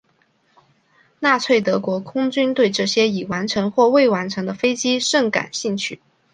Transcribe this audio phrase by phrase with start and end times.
[1.19, 6.01] 纳粹德国空军对这些已完成或未完成的飞机甚感兴趣。